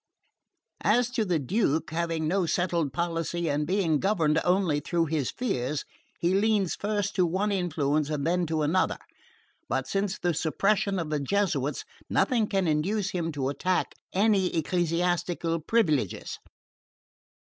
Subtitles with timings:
[0.83, 5.85] "As to the Duke, having no settled policy, and being governed only through his fears,
[6.19, 8.97] he leans first to one influence and then to another;
[9.69, 15.59] but since the suppression of the Jesuits nothing can induce him to attack any ecclesiastical
[15.59, 16.39] privileges.